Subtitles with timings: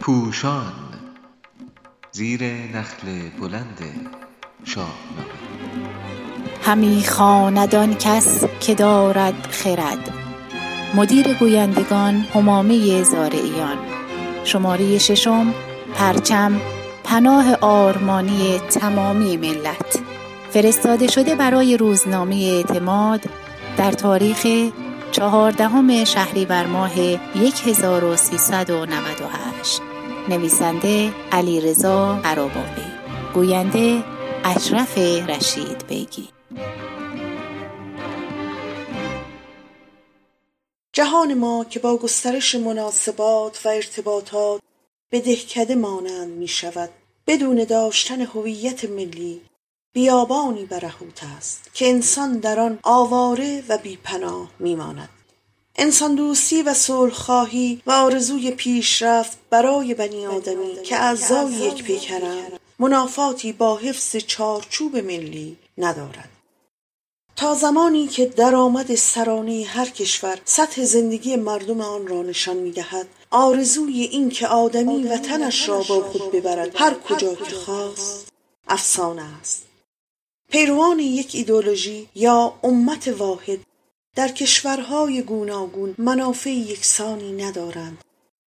[0.00, 0.72] پوشان
[2.12, 3.78] زیر نخل بلند
[4.64, 5.42] شاهنامه
[6.62, 10.12] همی خواند آن کس که دارد خرد.
[10.94, 13.78] مدیر گویندگان همامه زارعیان.
[14.44, 15.54] شماره ششم
[15.94, 16.60] پرچم
[17.04, 19.98] پناه آرمانی تمامی ملت.
[20.50, 23.20] فرستاده شده برای روزنامه اعتماد
[23.76, 24.46] در تاریخ
[25.12, 29.80] چهاردهم شهریور ماه 1398
[30.28, 32.92] نویسنده علیرضا قراباقی
[33.34, 34.04] گوینده
[34.44, 36.28] اشرف رشید بیگی.
[40.92, 44.60] جهان ما که با گسترش مناسبات و ارتباطات
[45.10, 46.90] به دهکده مانند می شود
[47.26, 49.40] بدون داشتن هویت ملی
[49.92, 55.08] بیابانی برهوت است که انسان در آن آواره و بیپناه میماند.
[55.76, 63.52] انسان دوستی و صلحخواهی و آرزوی پیشرفت برای بنی آدمی که اعضای یک پیکرند منافاتی
[63.52, 66.28] با حفظ چارچوب ملی ندارد
[67.36, 74.02] تا زمانی که درآمد سرانه هر کشور سطح زندگی مردم آن را نشان می‌دهد آرزوی
[74.02, 78.28] این که آدمی وطنش را با خود ببرد هر کجا که خواست.
[78.68, 79.71] افسانه است.
[80.52, 83.58] پیروان یک ایدولوژی یا امت واحد
[84.16, 87.98] در کشورهای گوناگون منافع یکسانی ندارند.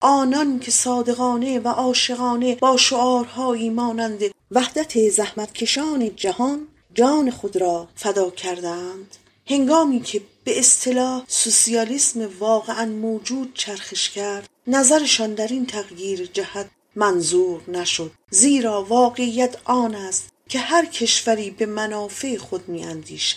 [0.00, 8.30] آنان که صادقانه و عاشقانه با شعارهایی مانند وحدت زحمتکشان جهان جان خود را فدا
[8.30, 16.70] کردند هنگامی که به اصطلاح سوسیالیسم واقعا موجود چرخش کرد نظرشان در این تغییر جهت
[16.96, 23.36] منظور نشد زیرا واقعیت آن است که هر کشوری به منافع خود میاندیشد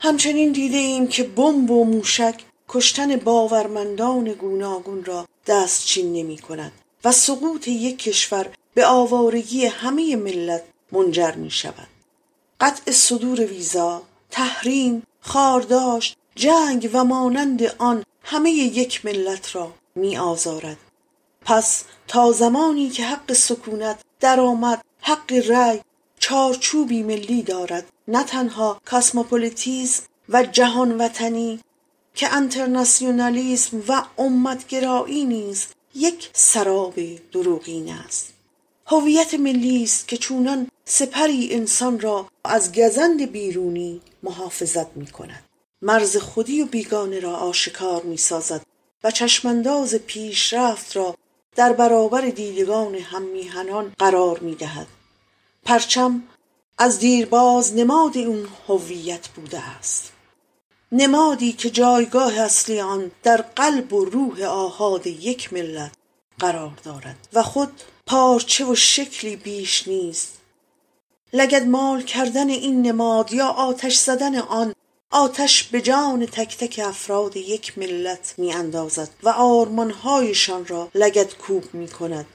[0.00, 2.34] همچنین دیده ایم که بمب و موشک
[2.68, 6.72] کشتن باورمندان گوناگون را دستچین نمی کند
[7.04, 11.88] و سقوط یک کشور به آوارگی همه ملت منجر می شود.
[12.60, 20.76] قطع صدور ویزا تحریم خارداشت جنگ و مانند آن همه یک ملت را می آزارد.
[21.44, 25.80] پس تا زمانی که حق سکونت درآمد حق رأی
[26.28, 27.84] چارچوبی ملی دارد.
[28.08, 31.60] نه تنها کاسموپولیتیسم و جهان وطنی
[32.14, 36.94] که انترناسیونالیسم و امتگرایی نیز یک سراب
[37.32, 38.32] دروغین است.
[38.86, 45.44] هویت ملی است که چونان سپری انسان را از گزند بیرونی محافظت می کند
[45.82, 48.62] مرز خودی و بیگانه را آشکار می سازد
[49.04, 51.16] و چشمانداز پیشرفت را
[51.56, 54.86] در برابر دیدگان هم میهنان قرار می دهد
[55.66, 56.22] پرچم
[56.78, 60.12] از دیرباز نماد اون هویت بوده است.
[60.92, 65.92] نمادی که جایگاه اصلی آن در قلب و روح آهاد یک ملت
[66.38, 70.32] قرار دارد و خود پارچه و شکلی بیش نیست.
[71.66, 74.74] مال کردن این نماد یا آتش زدن آن
[75.10, 81.74] آتش به جان تک تک افراد یک ملت می اندازد و آرمانهایشان را لگد کوب
[81.74, 82.26] می کند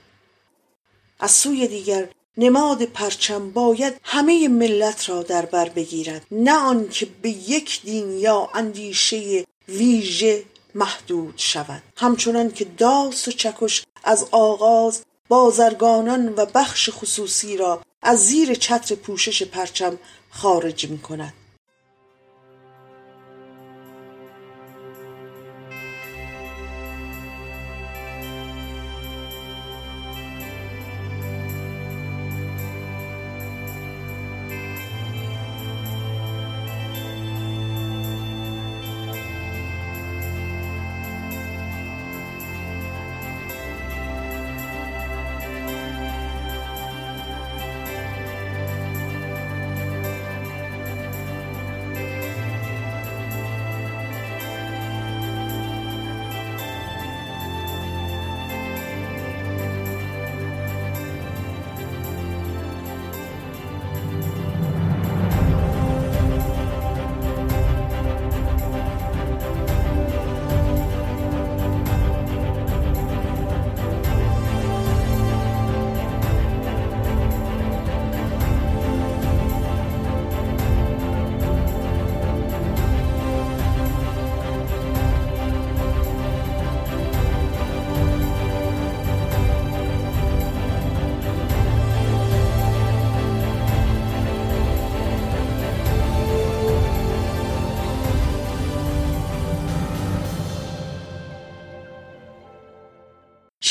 [1.20, 7.30] از سوی دیگر نماد پرچم باید همه ملت را در بر بگیرد نه آنکه به
[7.30, 10.44] یک دین یا اندیشه ویژه
[10.75, 11.84] محدود شود.
[11.97, 18.96] همچنان که داس و چکش از آغاز بازرگانان و بخش خصوصی را از زیر چتر
[18.96, 19.97] پوشش پرچم
[20.30, 21.34] خارج می کند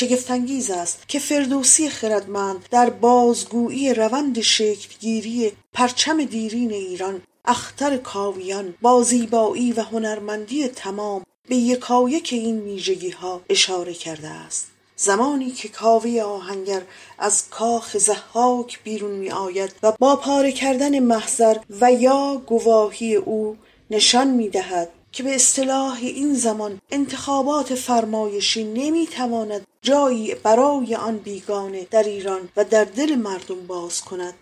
[0.01, 9.03] شگفتانگیز است که فردوسی خردمند در بازگویی روند شکلگیری پرچم دیرین ایران اختر کاویان با
[9.03, 14.67] زیبایی و هنرمندی تمام به یکایک این ویژگی ها اشاره کرده است.
[14.95, 16.81] زمانی که کاوه آهنگر
[17.19, 23.57] از کاخ زحاک بیرون می آید و با پاره کردن محضر و یا گواهی او
[23.91, 31.17] نشان می دهد که به اصطلاح این زمان انتخابات فرمایشی نمی تواند جایی برای آن
[31.17, 34.33] بیگانه در ایران و در دل مردم باز کند.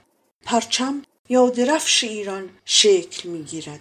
[0.43, 3.79] پرچم یا درفش ایران شکل می گیرد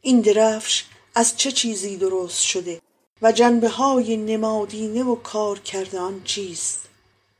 [0.00, 0.84] این درفش
[1.14, 2.80] از چه چیزی درست شده
[3.22, 6.80] و جنبه های نمادینه و کار کرده آن چیست؟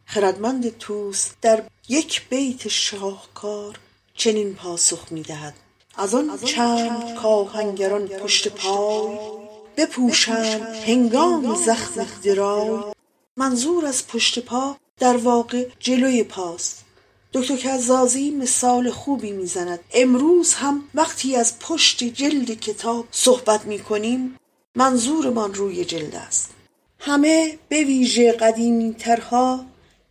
[0.05, 3.79] خردمند توس در یک بیت شاهکار
[4.15, 5.55] چنین پاسخ می دهد
[5.97, 9.42] از آن چند کاهنگران پشت پای
[9.77, 12.79] بپوشند هنگام زخم درای
[13.37, 16.85] منظور از پشت پا در واقع جلوی پاست.
[17.33, 19.81] دکتر کزازی مثال خوبی می‌زند.
[19.95, 24.37] امروز هم وقتی از پشت جلد کتاب صحبت می کنیم
[24.75, 26.51] منظورمان روی جلد است.
[26.99, 29.65] همه به ویژه قدیمی ترها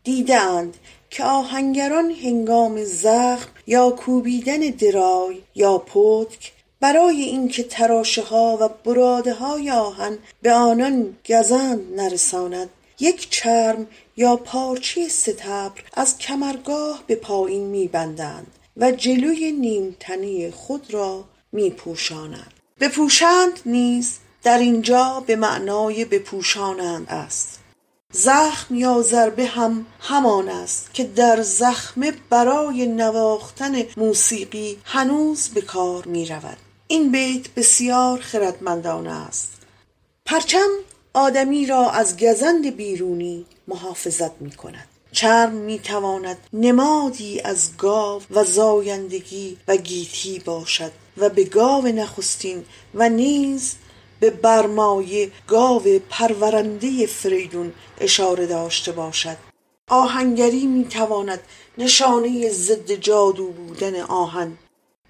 [0.04, 0.78] دیدند
[1.10, 9.34] که آهنگران هنگام زخم یا کوبیدن درای یا پتک برای اینکه تراشه ها و براده
[9.34, 12.70] های آهن به آنان گزند نرساند.
[13.00, 13.88] یک چرم
[14.18, 18.48] یا پارچه ستبر از کمرگاه به پایین میبندند
[18.78, 22.54] و جلوی نیمتنه خود را میپوشانند.
[22.80, 27.60] بپوشند نیز در اینجا به معنای بپوشانند است.
[28.14, 36.06] زخم یا ضربه هم همان است که در زخمه برای نواختن موسیقی هنوز به کار
[36.06, 36.58] می رود
[36.92, 39.50] این بیت بسیار خردمندانه است.
[40.26, 40.70] پرچم
[41.14, 48.44] آدمی را از گزند بیرونی محافظت می کند چرم می تواند نمادی از گاو و
[48.44, 53.76] زایندگی و گیتی باشد و به گاو نخستین و نیز
[54.20, 59.38] به برمایه گاو پرورنده فریدون اشاره داشته باشد.
[59.90, 61.40] آهنگری می تواند
[61.78, 64.58] نشانه ضد جادو بودن آهن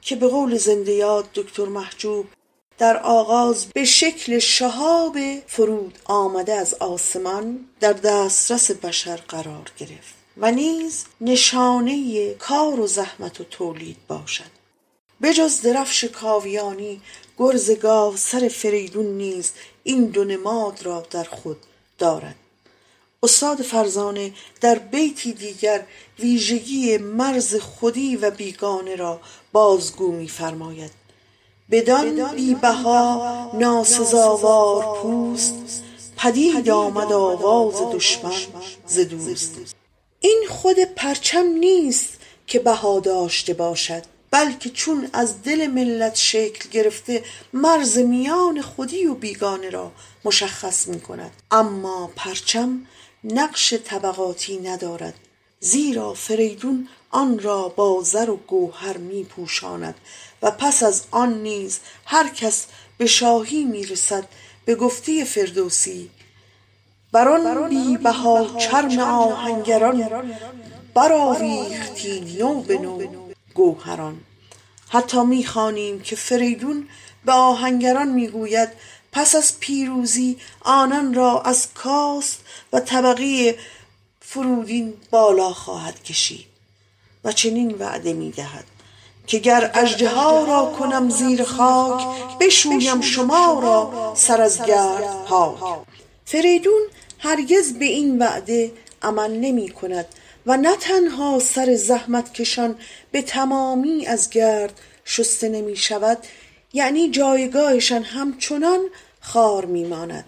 [0.02, 2.26] که به قول زنده یاد دکتر محجوب
[2.78, 5.18] در آغاز به شکل شهاب
[5.48, 13.42] فرود آمده از آسمان در دسترس بشر قرار گرفت و نیز نشانه کار و زحمت
[13.42, 14.52] و تولید باشد.
[15.22, 17.02] بجز درفش کاویانی
[17.38, 19.52] گرز گاو سر فریدون نیز
[19.84, 21.58] این دو نماد را در خود
[21.98, 22.36] دارد.
[23.24, 25.84] استاد فرزانه در بیتی دیگر
[26.20, 29.20] ویژگی مرز خودی و بیگانه را
[29.52, 30.92] بازگو می‌فرماید.
[31.72, 35.84] بدان بی بها ناسزاوار پوست
[36.18, 38.42] پدید آمد آواز دشمن
[38.88, 39.56] ز دوست.
[40.20, 42.10] این خود پرچم نیست
[42.48, 49.14] که بها داشته باشد بلکه چون از دل ملت شکل گرفته مرز میان خودی و
[49.14, 49.92] بیگانه را
[50.26, 52.86] مشخص می کند اما پرچم
[53.24, 55.14] نقش طبقاتی ندارد.
[55.60, 59.96] زیرا فریدون آن را با زر و گوهر می پوشاند
[60.42, 62.66] و پس از آن نیز هر کس
[62.98, 64.28] به شاهی می رسد
[64.66, 66.10] به گفته فردوسی.
[67.12, 70.32] بر آن بی بها چرم آهنگران
[70.94, 73.08] برآویختی نو به نو
[73.54, 74.20] گوهران.
[74.90, 76.88] حتی می‌خوانیم که فریدون
[77.26, 78.70] به آهنگران می‌گوید
[79.12, 82.40] پس از پیروزی آنان را از کاست
[82.74, 83.58] و طبقه
[84.20, 86.46] فرودین بالا خواهد کشید
[87.24, 88.66] و چنین وعده می‌دهد
[89.28, 92.04] که گر اژدها را کنم زیر خاک
[92.40, 95.80] بشویم شما را سر از گرد پاک.
[96.26, 96.82] فریدون
[97.20, 100.06] هرگز به این وعده عمل نمی کند
[100.46, 102.76] و نه تنها سر زحمت کشان
[103.12, 106.18] به تمامی از گرد شسته نمی شود
[106.74, 108.80] یعنی جایگاهشان همچنان
[109.22, 110.26] خار می ماند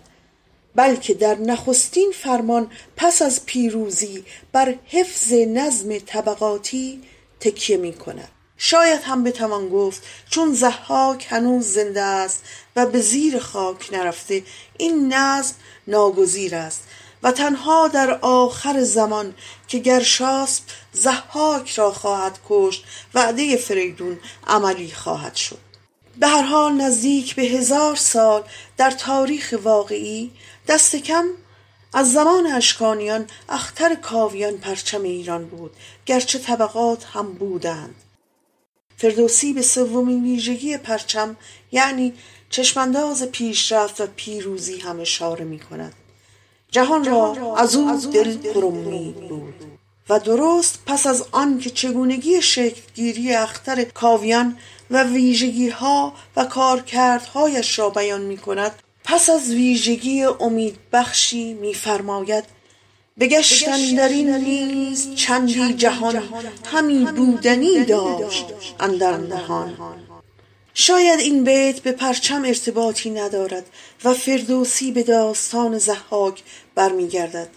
[0.76, 7.02] بلکه در نخستین فرمان پس از پیروزی بر حفظ نظم طبقاتی
[7.40, 12.44] تکیه می کند شاید هم بتوان گفت چون زحاک هنوز زنده است
[12.76, 14.44] و به زیر خاک نرفته
[14.78, 15.56] این نظم
[15.88, 16.84] ناگزیر است
[17.24, 19.34] و تنها در آخر زمان
[19.68, 25.73] که گرشاسب زحاک را خواهد کشت وعده فریدون عملی خواهد شد.
[26.20, 28.44] به هر حال نزدیک به هزار سال
[28.78, 30.32] در تاریخ واقعی
[30.68, 31.26] دست کم
[31.94, 35.72] از زمان اشکانیان اختر کاویان پرچم ایران بود
[36.06, 37.96] گرچه طبقات هم بودند.
[38.98, 41.36] فردوسی به سومین ویژگی پرچم
[41.72, 42.14] یعنی
[42.50, 45.94] چشمانداز پیشرفت و پیروزی هم اشاره می کند
[46.72, 49.54] جهان را از او دل پرامید بود.
[50.10, 54.58] و درست پس از آن که چگونگی شکلگیری اختر کاویان
[54.94, 58.72] و ویژگی ها و کارکردهایش را بیان می کند
[59.04, 62.44] پس از ویژگی امید بخشی میفرماید
[63.20, 66.24] بگشتن در این نیز چندی جهان
[66.66, 68.46] همی بودنی داشت
[68.80, 69.78] اندر نهان.
[70.74, 73.66] شاید این بیت به پرچم ارتباطی ندارد
[74.04, 76.44] و فردوسی به داستان زحاک
[76.76, 77.50] برمیگردد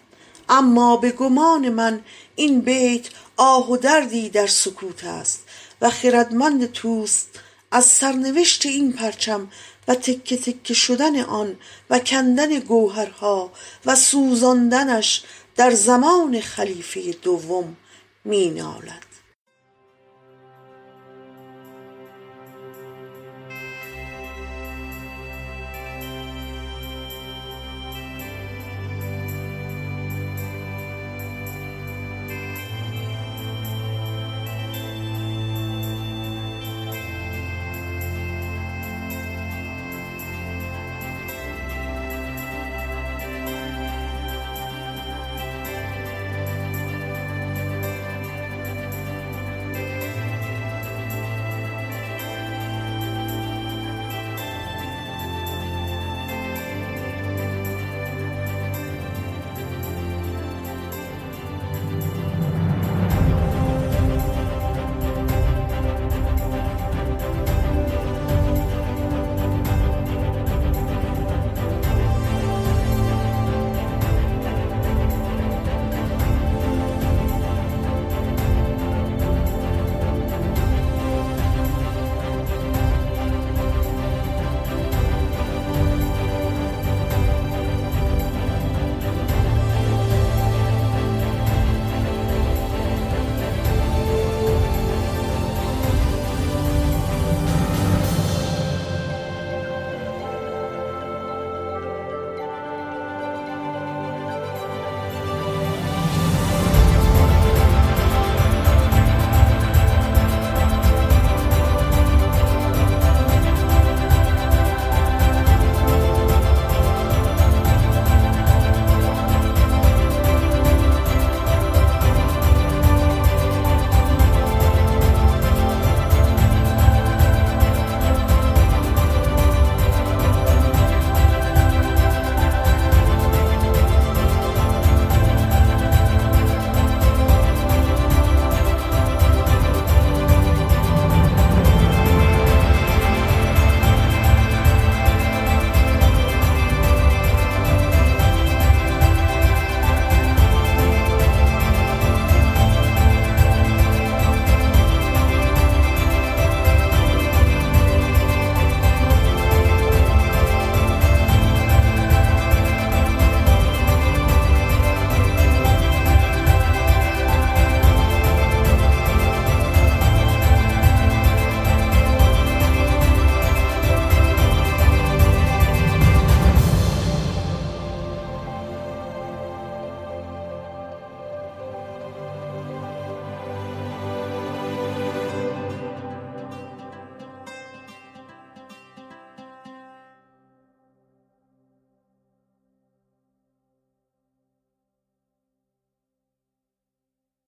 [0.49, 2.01] اما به گمان من
[2.37, 5.46] این بیت آه و دردی در سکوت است.
[5.81, 7.29] و خردمند توست.
[7.71, 9.49] از سرنوشت این پرچم
[9.89, 11.57] و تکه تکه شدن آن
[11.91, 13.53] و کندن گوهرها
[13.87, 15.23] و سوزاندنش
[15.57, 17.77] در زمان خلیفه دوم
[18.25, 19.06] می نالد